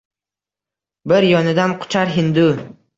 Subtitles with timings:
[1.13, 2.53] Bir yonidan quchar hindu